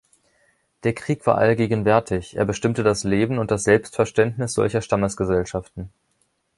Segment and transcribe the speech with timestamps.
[0.83, 5.91] Der Krieg war allgegenwärtig, er bestimmte das Leben und das Selbstverständnis solcher Stammesgesellschaften.